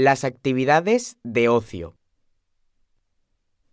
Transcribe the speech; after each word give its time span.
Las 0.00 0.22
actividades 0.22 1.16
de 1.24 1.48
ocio. 1.48 1.96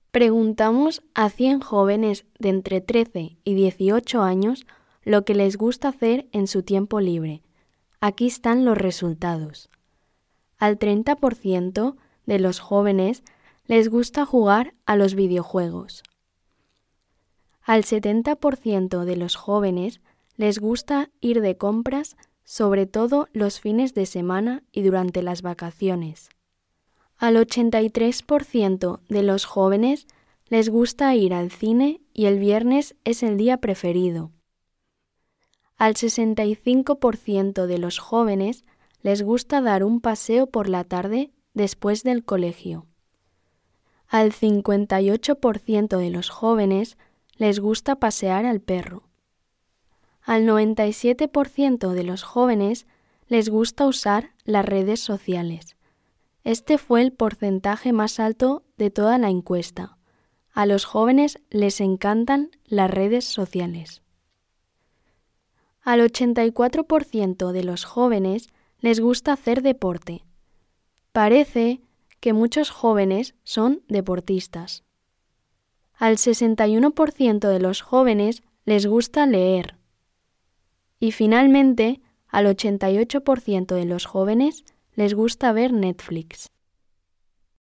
Preguntamos 0.10 1.04
a 1.14 1.30
100 1.30 1.60
jóvenes 1.60 2.26
de 2.40 2.50
entre 2.50 2.82
13 2.82 3.38
y 3.44 3.54
18 3.54 4.24
años 4.24 4.66
lo 5.04 5.24
que 5.24 5.36
les 5.36 5.56
gusta 5.56 5.90
hacer 5.90 6.28
en 6.32 6.48
su 6.48 6.64
tiempo 6.64 7.00
libre. 7.00 7.44
Aquí 8.00 8.26
están 8.26 8.66
los 8.66 8.76
resultados. 8.76 9.70
Al 10.58 10.80
30% 10.80 11.96
de 12.26 12.40
los 12.40 12.60
jóvenes 12.60 13.22
les 13.68 13.88
gusta 13.90 14.26
jugar 14.26 14.74
a 14.88 14.96
los 14.96 15.14
videojuegos. 15.14 16.02
Al 17.62 17.84
70% 17.84 19.04
de 19.04 19.16
los 19.16 19.36
jóvenes 19.36 20.02
les 20.38 20.58
gusta 20.58 21.12
ir 21.22 21.42
de 21.42 21.56
compras, 21.56 22.18
sobre 22.46 22.86
todo 22.86 23.28
los 23.34 23.60
fines 23.60 23.94
de 23.94 24.06
semana 24.06 24.64
y 24.72 24.84
durante 24.84 25.22
las 25.22 25.42
vacaciones. 25.42 26.30
Al 27.18 27.36
83% 27.36 29.02
de 29.10 29.24
los 29.24 29.46
jóvenes 29.46 30.08
les 30.48 30.70
gusta 30.70 31.16
ir 31.16 31.34
al 31.34 31.52
cine 31.52 32.02
y 32.14 32.26
el 32.26 32.40
viernes 32.40 32.96
es 33.04 33.24
el 33.24 33.36
día 33.36 33.58
preferido. 33.58 34.32
Al 35.76 35.96
65% 35.96 37.66
de 37.66 37.78
los 37.78 38.00
jóvenes 38.00 38.64
les 39.02 39.24
gusta 39.24 39.60
dar 39.62 39.84
un 39.84 40.00
paseo 40.00 40.48
por 40.48 40.70
la 40.70 40.84
tarde 40.84 41.32
después 41.54 42.04
del 42.04 42.24
colegio. 42.24 42.86
Al 44.08 44.32
58% 44.32 45.98
de 45.98 46.10
los 46.12 46.30
jóvenes 46.30 46.98
les 47.38 47.60
gusta 47.60 47.96
pasear 47.96 48.46
al 48.46 48.62
perro. 48.62 49.04
Al 50.26 50.48
97% 50.48 51.92
de 51.92 52.04
los 52.04 52.24
jóvenes 52.24 52.88
les 53.28 53.48
gusta 53.50 53.86
usar 53.86 54.32
las 54.44 54.66
redes 54.66 55.00
sociales. 55.00 55.78
Este 56.44 56.80
fue 56.80 57.04
el 57.04 57.14
porcentaje 57.14 57.94
más 57.94 58.20
alto 58.20 58.64
de 58.76 58.90
toda 58.90 59.20
la 59.20 59.30
encuesta. 59.30 59.98
A 60.52 60.66
los 60.66 60.86
jóvenes 60.86 61.40
les 61.52 61.80
encantan 61.80 62.50
las 62.66 62.90
redes 62.90 63.26
sociales. 63.26 64.02
Al 65.82 66.02
84% 66.02 67.52
de 67.52 67.64
los 67.64 67.86
jóvenes 67.86 68.50
les 68.80 69.00
gusta 69.00 69.34
hacer 69.34 69.62
deporte. 69.62 70.26
Parece 71.12 71.82
que 72.20 72.34
muchos 72.34 72.72
jóvenes 72.72 73.36
son 73.44 73.84
deportistas. 73.88 74.84
Al 75.94 76.18
61% 76.18 77.48
de 77.48 77.60
los 77.60 77.82
jóvenes 77.82 78.42
les 78.66 78.88
gusta 78.88 79.28
leer. 79.28 79.75
Y 81.06 81.12
finalmente, 81.12 82.02
al 82.30 82.48
88% 82.48 83.76
de 83.76 83.86
los 83.86 84.06
jóvenes 84.08 84.66
les 84.96 85.14
gusta 85.14 85.54
ver 85.54 85.72
Netflix. 85.72 86.50